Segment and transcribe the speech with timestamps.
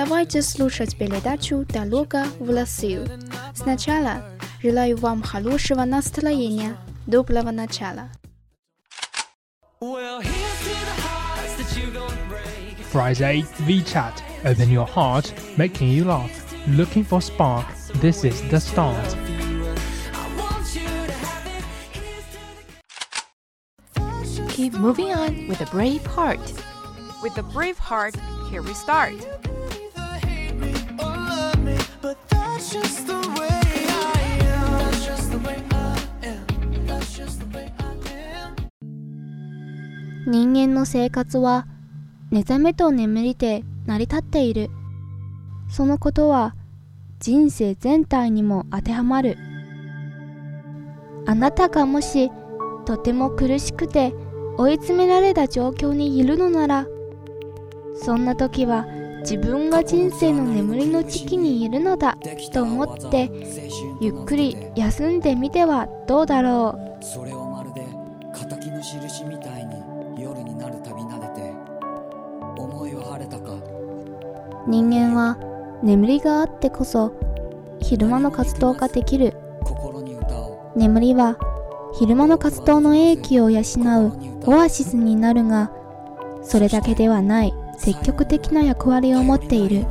[0.00, 3.06] Давайте слушать передачу «Дорога в Россию».
[3.54, 4.24] Сначала
[4.62, 8.08] желаю вам хорошего настроения, доброго начала.
[12.92, 14.22] Friday VChat.
[14.44, 16.30] Open your heart, making you laugh.
[16.68, 17.66] Looking for spark.
[18.00, 19.16] This is the start.
[24.48, 26.40] Keep moving on with a brave heart.
[27.22, 28.14] With a brave heart,
[28.50, 29.49] here we start. "
[40.25, 41.67] 人間の生活は
[42.29, 44.69] 目覚めと眠りで成り立っている。
[45.69, 46.55] そのことは
[47.19, 49.37] 人生全体にも当てはまる。
[51.25, 52.31] あなたがもし
[52.85, 54.13] とても苦しくて
[54.57, 56.87] 追い詰められた状況にいるのなら
[57.95, 58.85] そんな時は
[59.21, 62.17] 自分が人生の眠りの時期にいるのだ
[62.51, 63.29] と思って
[64.01, 67.03] ゆっくり休んでみてはどうだろう。
[67.03, 67.85] それをまるで
[68.49, 71.53] 敵の印みたいに夜になるたび撫でて
[72.57, 73.53] 思いは晴れたか。
[74.67, 75.37] 人間は
[75.81, 77.13] 眠りがあってこそ
[77.79, 79.33] 昼間の活動ができる。
[80.75, 81.37] 眠りは
[81.93, 83.63] 昼間の活動の英気を養う
[84.45, 85.71] オアシスになるが
[86.41, 89.87] それだけではない積極的な役割を持っている。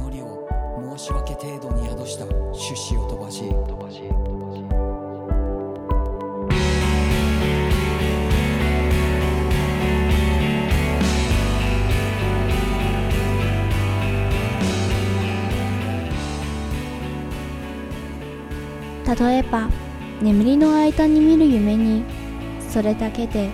[0.96, 4.00] 申し訳程度に宿した種子を飛ばし飛ばし
[19.20, 19.68] 例えば
[20.22, 22.04] 眠りの間に見る夢に
[22.68, 23.50] それだけで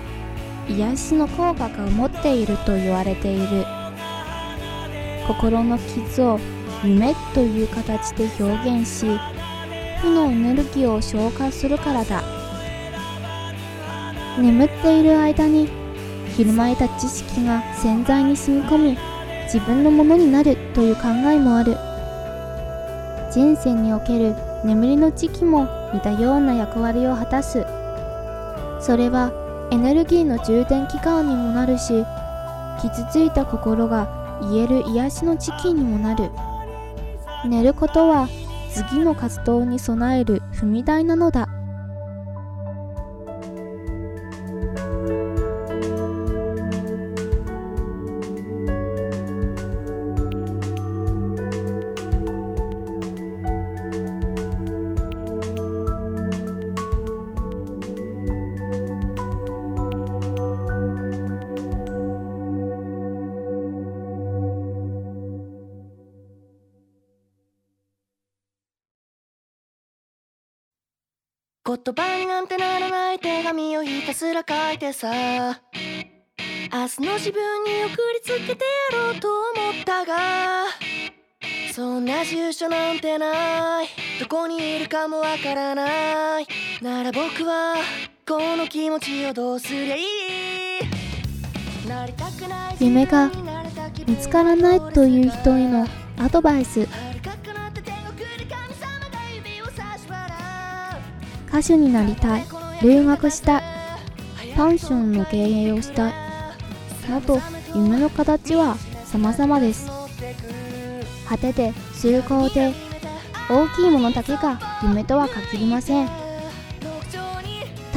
[0.68, 3.85] 癒しの効果が持っていると言われている。
[5.26, 6.40] 心の傷を
[6.84, 9.06] 夢という形で表現し
[10.00, 12.22] 負のエネルギーを消化するからだ。
[14.38, 15.68] 眠っている間に
[16.36, 18.98] ひるまえた知識が潜在に染み込み
[19.44, 21.76] 自分のものになるという考えもある。
[23.32, 24.34] 人生における
[24.64, 27.66] 眠りの時期も似たような役割を果たす。
[28.80, 29.32] それは
[29.72, 32.04] エネルギーの充電期間にもなるし
[32.80, 36.30] 傷ついた心が癒える癒しの時期にもなる。
[37.48, 38.28] 寝ることは
[38.72, 41.45] 次の活動に備える踏み台なのだ。
[71.66, 75.08] 言葉になんてならない手紙をひたすら書いてさ。
[75.12, 80.66] 明日の自分に送りつけてやろうと思ったが
[81.72, 83.88] そんな住所なんてない。
[84.20, 86.46] どこにいるかもわからない。
[86.80, 87.74] なら僕は
[88.24, 90.04] この気持ちをどうすりゃいい？
[92.78, 93.30] 夢が
[94.06, 95.84] 見つからないという人への
[96.18, 96.86] アドバイス。
[101.56, 102.44] 歌手になりたい。
[102.82, 103.62] 留学したい。
[104.54, 106.12] パンションの経営をしたい。
[107.08, 107.40] など
[107.74, 108.76] 夢の形は
[109.06, 109.90] 様々です。
[111.26, 112.74] 果てて崇高で
[113.48, 116.10] 大きいものだけが夢とは限りません。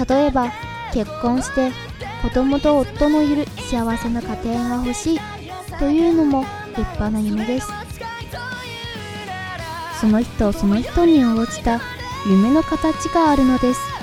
[0.07, 0.53] 例えば
[0.93, 1.71] 結婚して
[2.21, 5.19] 子供と夫のいる幸せな家庭が欲しい。
[5.77, 6.45] というのも
[6.77, 7.67] 立派な夢です。
[9.99, 11.81] その人その人に応じた
[12.25, 13.98] 夢の形があるのです。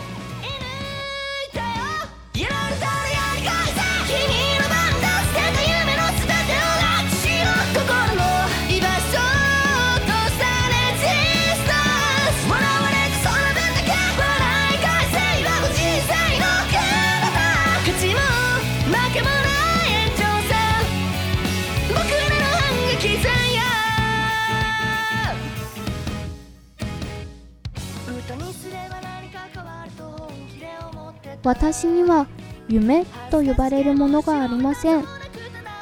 [31.43, 32.26] 私には
[32.69, 35.05] 夢と呼ばれるものがありません。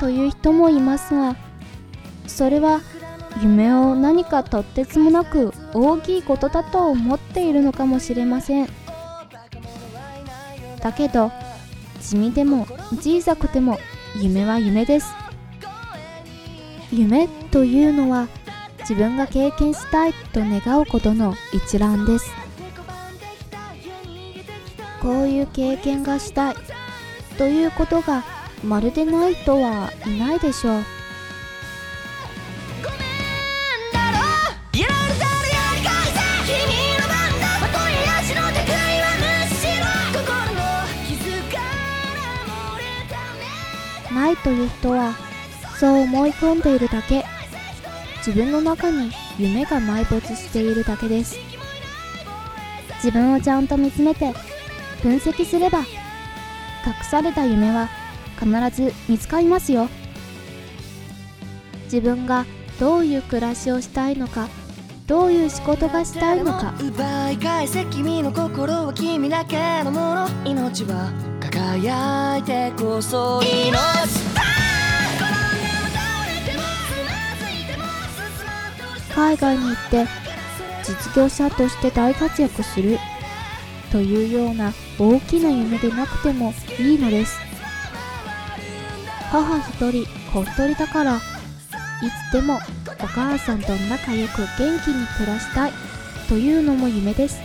[0.00, 1.36] という人もいますが
[2.26, 2.80] それは
[3.40, 8.68] 夢を何かとってつもなく大きいことだと思っているのかもしれません。
[10.80, 11.32] だけど
[12.00, 12.66] 地味でも
[13.00, 13.78] 小さくても
[14.20, 15.14] 夢は夢です。
[16.92, 18.28] 夢というのは
[18.88, 22.30] 自分が経験したいと願うことの一覧です。
[25.00, 26.54] こういう経験がしたい
[27.38, 28.22] ということが
[28.62, 30.82] まるでない人はいないでしょう。
[44.14, 45.14] ないという人は
[45.80, 47.24] そう思い込んでいるだけ
[48.26, 51.36] 自分の中に夢が埋没しているだけです。
[52.96, 54.32] 自分をちゃんと見つめて
[55.02, 55.84] 分析すれば隠
[57.10, 57.90] された夢は
[58.38, 59.90] 必ず見つかりますよ。
[61.84, 62.46] 自分が
[62.80, 64.48] どういう暮らしをしたいのか
[65.06, 66.72] どういう仕事がしたいのか。
[66.80, 70.28] 奪い返せ君の心は君だけのもの。
[70.46, 74.23] 命は輝いてこそ命
[79.14, 80.06] 海外に行って
[80.82, 82.98] 実業者として大活躍する。
[83.90, 87.38] というような大きな夢でなくてもいいのです。
[89.30, 91.20] 母一人子一人だからい
[92.30, 92.58] つでも
[93.00, 95.72] お母さんと仲良く元気に暮らしたい。
[96.28, 97.40] というのも夢です。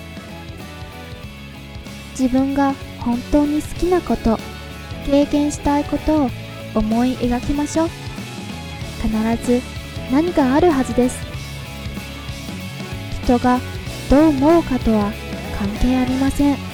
[2.11, 4.37] 自分が本当に好きなこと
[5.05, 6.29] 経験したいことを
[6.75, 7.89] 思い描きましょう。
[9.01, 9.61] 必ず
[10.11, 11.28] 何かあるはずです。
[13.29, 13.59] 人が
[14.09, 15.11] どう思うかとは
[15.55, 16.68] 関係ありません。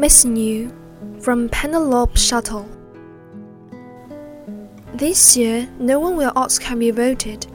[0.00, 0.72] Missing You
[1.20, 2.66] from Penelope Shuttle.
[4.94, 7.46] This year, no one will ask how you voted,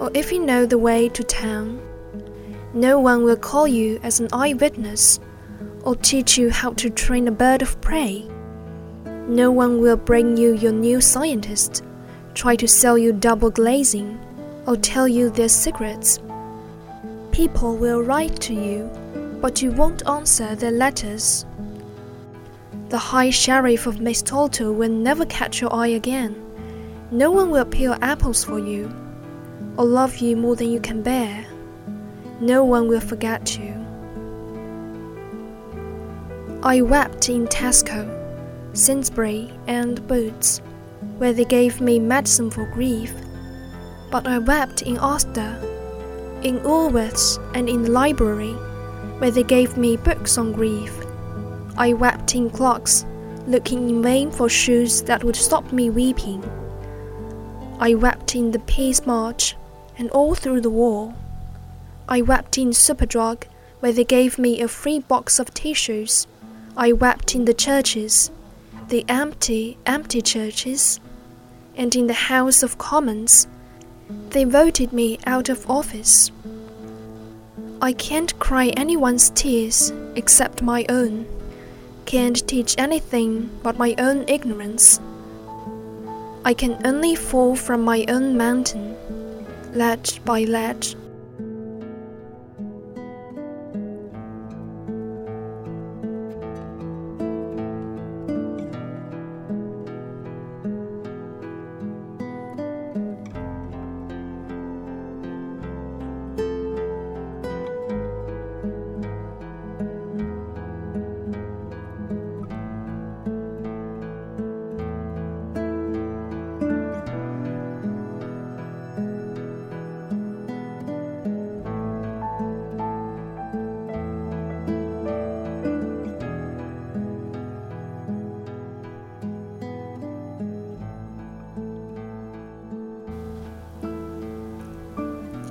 [0.00, 1.82] or if you know the way to town.
[2.72, 5.18] No one will call you as an eyewitness,
[5.82, 8.28] or teach you how to train a bird of prey.
[9.26, 11.82] No one will bring you your new scientist,
[12.32, 14.20] try to sell you double glazing,
[14.68, 16.20] or tell you their secrets.
[17.32, 18.88] People will write to you,
[19.40, 21.44] but you won't answer their letters.
[22.88, 26.34] The High Sheriff of Mistletoe will never catch your eye again.
[27.10, 28.90] No one will peel apples for you,
[29.76, 31.44] or love you more than you can bear.
[32.40, 33.74] No one will forget you.
[36.62, 38.08] I wept in Tesco,
[38.72, 40.62] Sainsbury, and Boots,
[41.18, 43.14] where they gave me medicine for grief.
[44.10, 45.62] But I wept in Asda,
[46.42, 48.54] in Woolworths, and in the library,
[49.18, 50.97] where they gave me books on grief.
[51.78, 53.06] I wept in Clark's,
[53.46, 56.42] looking in vain for shoes that would stop me weeping.
[57.78, 59.54] I wept in the Peace March,
[59.96, 61.14] and all through the war.
[62.08, 63.44] I wept in Superdrug,
[63.78, 66.26] where they gave me a free box of tissues.
[66.76, 68.32] I wept in the churches,
[68.88, 70.98] the empty, empty churches,
[71.76, 73.46] and in the House of Commons.
[74.30, 76.32] They voted me out of office.
[77.80, 81.24] I can't cry anyone's tears except my own,
[82.08, 84.98] can't teach anything but my own ignorance.
[86.42, 88.96] I can only fall from my own mountain,
[89.74, 90.96] ledge by ledge.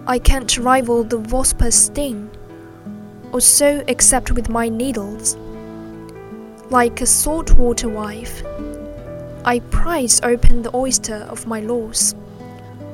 [0.10, 2.30] I can't rival the wasp's sting,
[3.34, 5.36] or sew except with my needles.
[6.70, 8.42] Like a saltwater wife,
[9.44, 12.16] I prize open the oyster of my loss,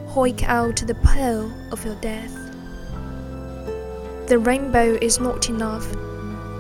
[0.08, 2.34] hoik out the pearl of your death.
[4.26, 5.86] The rainbow is not enough,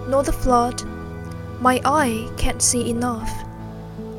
[0.07, 0.83] nor the flood.
[1.61, 3.31] My eye can't see enough,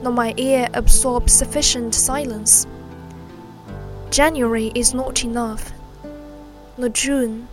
[0.02, 2.66] nor my ear absorb sufficient silence.
[4.10, 5.73] January is not enough
[6.76, 7.48] nor June.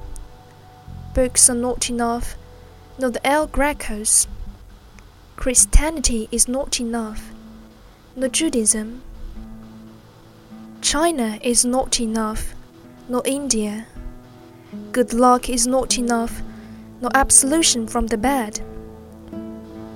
[1.14, 2.36] Books are not enough,
[2.98, 4.28] nor the El Grecos.
[5.36, 7.32] Christianity is not enough,
[8.16, 9.02] nor Judaism.
[10.82, 12.54] China is not enough,
[13.08, 13.88] nor India.
[14.92, 16.42] Good luck is not enough,
[17.02, 18.62] nor absolution from the bed.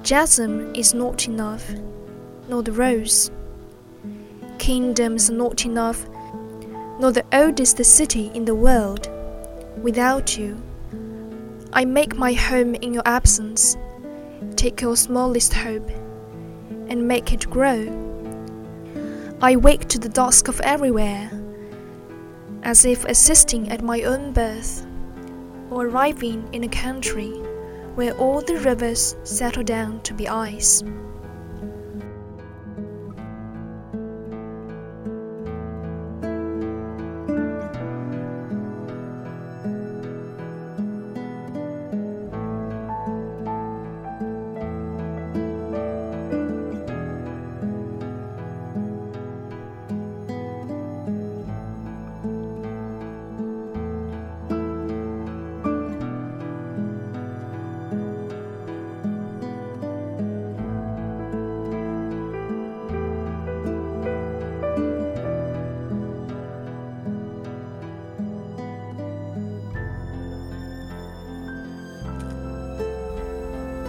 [0.03, 1.71] Jasm is not enough,
[2.47, 3.31] nor the rose.
[4.59, 6.07] Kingdoms are not enough,
[6.99, 9.09] nor the oldest city in the world
[9.81, 10.61] without you.
[11.73, 13.77] I make my home in your absence.
[14.55, 15.89] Take your smallest hope
[16.89, 18.03] and make it grow.
[19.41, 21.29] I wake to the dusk of everywhere,
[22.63, 24.85] as if assisting at my own birth,
[25.69, 27.31] or arriving in a country
[27.95, 30.83] where all the rivers settle down to be ice.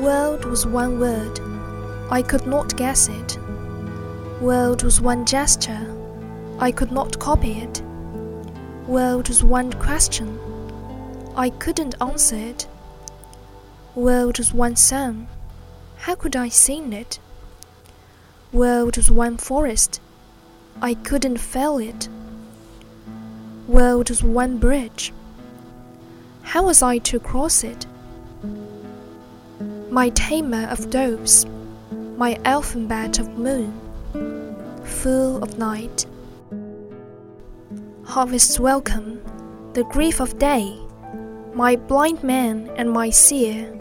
[0.00, 1.40] World was one word,
[2.10, 3.38] I could not guess it.
[4.42, 5.90] World was one gesture,
[6.58, 7.82] I could not copy it.
[8.86, 10.38] World was one question,
[11.34, 12.68] I couldn't answer it.
[13.94, 15.28] World was one song,
[15.96, 17.18] how could I sing it?
[18.52, 20.02] World was one forest,
[20.82, 22.10] I couldn't fell it.
[23.66, 25.14] World was one bridge,
[26.42, 27.86] how was I to cross it?
[29.96, 31.46] My tamer of doves,
[32.18, 33.72] my alphabet of moon,
[34.84, 36.04] full of night.
[38.04, 39.18] Harvest's welcome,
[39.72, 40.78] the grief of day,
[41.54, 43.72] my blind man and my seer,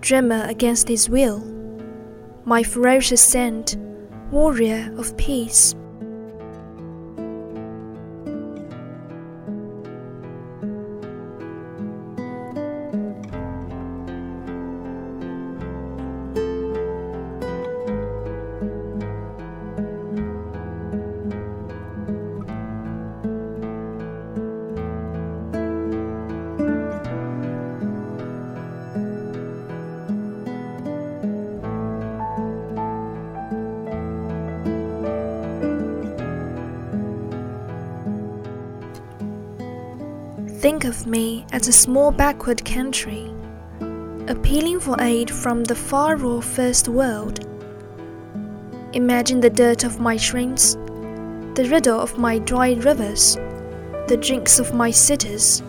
[0.00, 1.40] dreamer against his will,
[2.46, 3.76] my ferocious scent,
[4.30, 5.74] warrior of peace.
[41.70, 43.32] A small backward country,
[44.26, 47.46] appealing for aid from the far off first world.
[48.92, 50.74] Imagine the dirt of my streams,
[51.54, 53.36] the riddle of my dry rivers,
[54.08, 55.62] the drinks of my cities.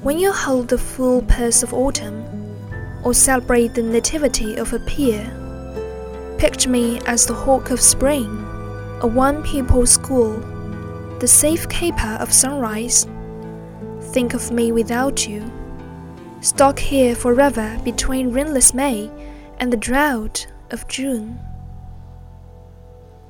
[0.00, 2.24] When you hold the full purse of autumn,
[3.04, 5.22] or celebrate the nativity of a peer,
[6.38, 8.30] picture me as the hawk of spring,
[9.02, 10.32] a one pupil school,
[11.20, 13.06] the safe caper of sunrise.
[14.16, 15.44] Think of me without you,
[16.40, 19.10] stuck here forever between rainless May
[19.58, 21.38] and the drought of June.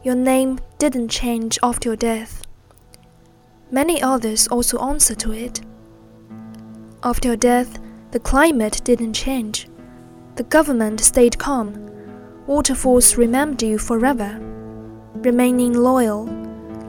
[0.05, 2.47] Your name didn't change after your death.
[3.73, 5.61] Many others also answer to it.
[7.03, 7.81] After your death,
[8.13, 9.69] the climate didn't change.
[10.37, 11.91] The government stayed calm.
[12.47, 14.39] Waterfalls remembered you forever,
[15.15, 16.27] remaining loyal,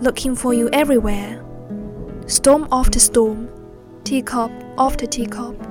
[0.01, 1.43] looking for you everywhere.
[2.27, 3.49] Storm after storm,
[4.07, 5.66] teacup after teacup.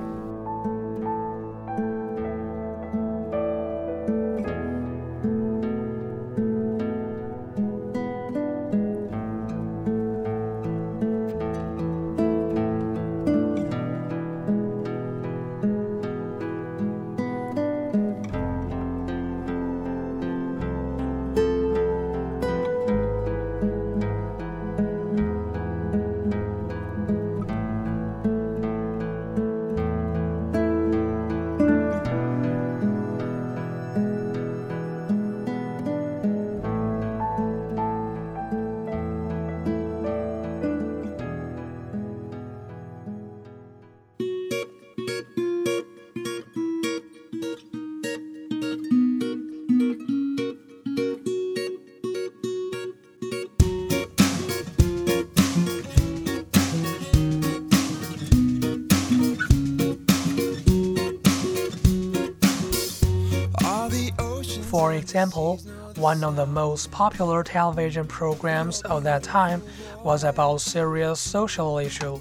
[65.07, 65.55] Example,
[65.95, 69.63] one of the most popular television programs of that time
[70.03, 72.19] was about serious social issue.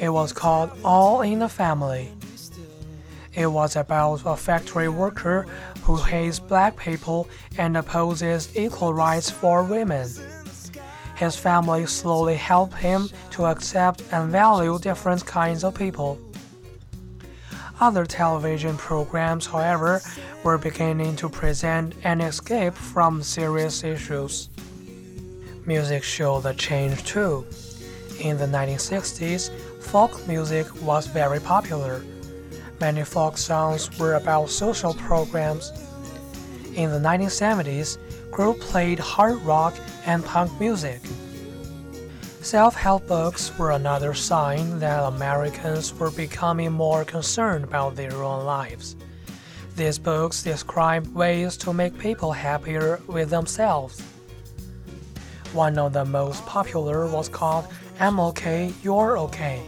[0.00, 2.10] It was called All in the Family.
[3.34, 5.44] It was about a factory worker
[5.82, 7.28] who hates black people
[7.58, 10.08] and opposes equal rights for women.
[11.14, 16.18] His family slowly helped him to accept and value different kinds of people.
[17.82, 20.00] Other television programs, however,
[20.44, 24.50] were beginning to present an escape from serious issues.
[25.66, 27.44] Music showed a change too.
[28.20, 32.04] In the 1960s, folk music was very popular.
[32.80, 35.72] Many folk songs were about social programs.
[36.76, 37.98] In the 1970s,
[38.30, 39.74] groups played hard rock
[40.06, 41.00] and punk music.
[42.42, 48.44] Self help books were another sign that Americans were becoming more concerned about their own
[48.44, 48.96] lives.
[49.76, 54.00] These books describe ways to make people happier with themselves.
[55.52, 57.68] One of the most popular was called
[58.00, 59.62] I'm OK, You're OK.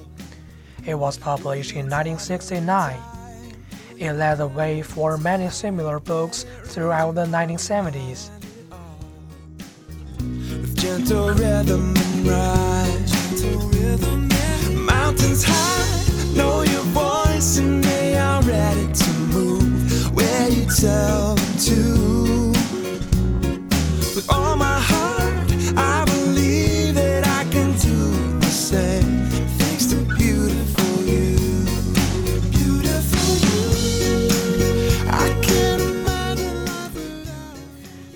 [0.85, 3.01] It was published in 1969.
[3.99, 8.31] It led the way for many similar books throughout the 1970s.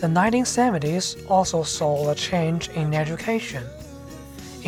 [0.00, 3.64] The 1970s also saw a change in education.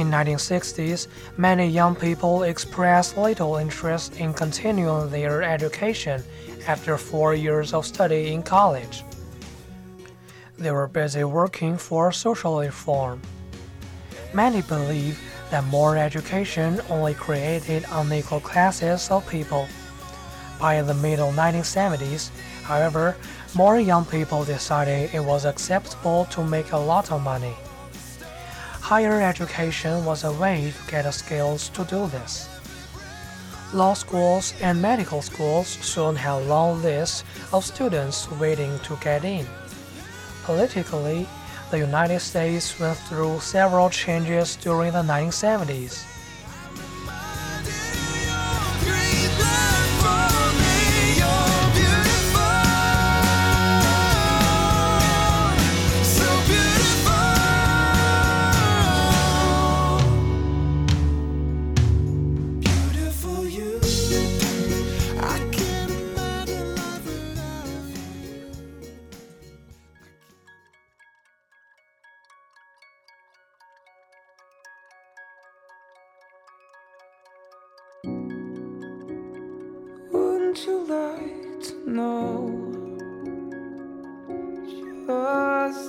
[0.00, 6.24] In 1960s, many young people expressed little interest in continuing their education
[6.66, 9.04] after four years of study in college.
[10.56, 13.20] They were busy working for social reform.
[14.32, 19.68] Many believe that more education only created unequal classes of people.
[20.58, 22.30] By the middle 1970s,
[22.62, 23.18] however,
[23.54, 27.54] more young people decided it was acceptable to make a lot of money.
[28.90, 32.48] Higher education was a way to get the skills to do this.
[33.72, 37.22] Law schools and medical schools soon had long lists
[37.52, 39.46] of students waiting to get in.
[40.42, 41.28] Politically,
[41.70, 46.02] the United States went through several changes during the 1970s.
[80.52, 80.66] Just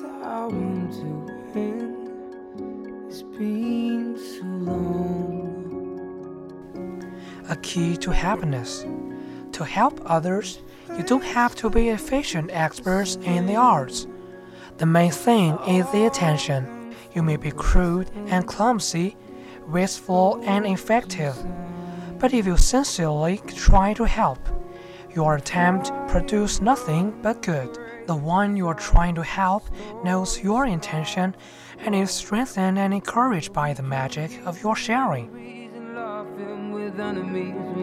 [0.03, 1.95] how I'm doing?
[3.07, 4.81] It's been too long.
[7.49, 8.85] A key to happiness.
[9.53, 10.59] To help others,
[10.95, 14.05] you don't have to be efficient experts in the arts.
[14.77, 16.93] The main thing is the attention.
[17.15, 19.17] You may be crude and clumsy,
[19.67, 21.35] wasteful and ineffective.
[22.21, 24.37] But if you sincerely try to help,
[25.15, 27.79] your attempt produces nothing but good.
[28.05, 29.63] The one you are trying to help
[30.03, 31.35] knows your intention
[31.79, 35.31] and is strengthened and encouraged by the magic of your sharing.
[35.95, 37.81] Laughing with enemies we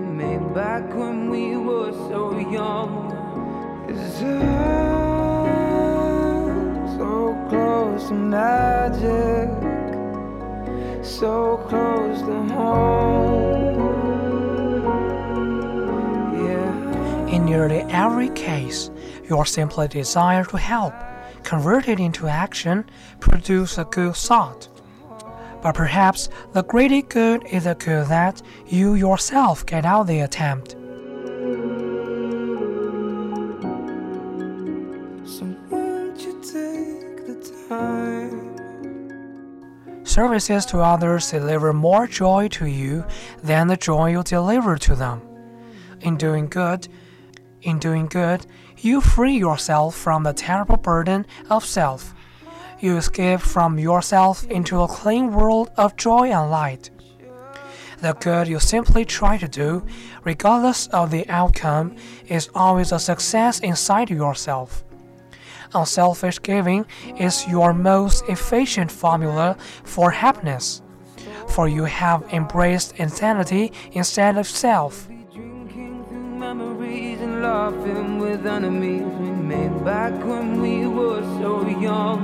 [17.49, 18.91] nearly every case,
[19.29, 20.93] your simple desire to help,
[21.45, 22.85] converted into action,
[23.21, 24.69] produce a good thought.
[25.63, 30.21] But perhaps the greater good is the good that you yourself get out of the
[30.21, 30.73] attempt.
[35.27, 37.37] So won't you take the
[37.69, 38.57] time?
[40.05, 43.05] Services to others deliver more joy to you
[43.43, 45.23] than the joy you deliver to them.
[46.01, 46.87] In doing good,
[47.62, 52.14] in doing good, you free yourself from the terrible burden of self.
[52.81, 56.90] You escape from yourself into a clean world of joy and light.
[58.01, 59.85] The good you simply try to do,
[60.23, 61.97] regardless of the outcome,
[62.29, 64.85] is always a success inside yourself.
[65.75, 66.87] Unselfish giving
[67.18, 70.81] is your most efficient formula for happiness,
[71.49, 75.09] for you have embraced insanity instead of self.
[76.38, 82.22] Memories and laughing with enemies we made back when we were so young.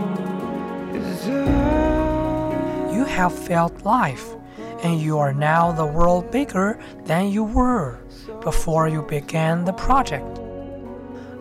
[2.94, 4.36] You have felt life,
[4.84, 7.98] and you are now the world bigger than you were
[8.40, 10.40] before you began the project.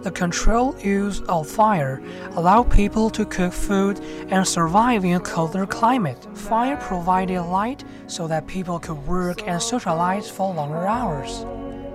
[0.01, 5.67] The controlled use of fire allowed people to cook food and survive in a colder
[5.67, 6.27] climate.
[6.35, 11.45] Fire provided light so that people could work and socialize for longer hours.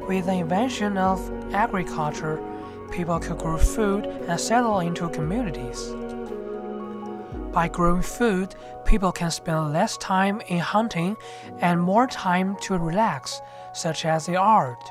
[0.09, 1.21] With the invention of
[1.53, 2.43] agriculture,
[2.91, 5.95] people could grow food and settle into communities.
[7.53, 8.55] By growing food,
[8.87, 11.15] people can spend less time in hunting
[11.59, 13.43] and more time to relax,
[13.75, 14.83] such as the art.